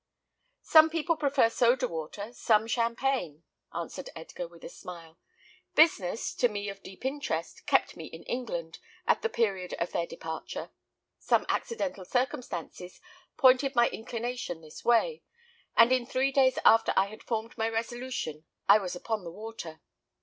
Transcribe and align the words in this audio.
"Some 0.63 0.89
people 0.89 1.15
prefer 1.15 1.47
soda 1.51 1.87
water, 1.87 2.33
some 2.33 2.65
champagne," 2.65 3.43
answered 3.71 4.09
Edgar, 4.15 4.47
with 4.47 4.63
a 4.63 4.67
smile. 4.69 5.19
"Business, 5.75 6.33
to 6.37 6.49
me 6.49 6.69
of 6.69 6.81
deep 6.81 7.05
interest, 7.05 7.67
kept 7.67 7.95
me 7.95 8.05
in 8.07 8.23
England, 8.23 8.79
at 9.05 9.21
the 9.21 9.29
period 9.29 9.75
of 9.77 9.91
their 9.91 10.07
departure; 10.07 10.71
some 11.19 11.45
accidental 11.49 12.03
circumstances 12.03 12.99
pointed 13.37 13.75
my 13.75 13.89
inclination 13.89 14.61
this 14.61 14.83
way; 14.83 15.21
and 15.77 15.91
in 15.91 16.07
three 16.07 16.31
days 16.31 16.57
after 16.65 16.93
I 16.95 17.05
had 17.05 17.21
formed 17.21 17.55
my 17.55 17.69
resolution 17.69 18.45
I 18.67 18.79
was 18.79 18.95
upon 18.95 19.23
the 19.23 19.29
water. 19.31 19.81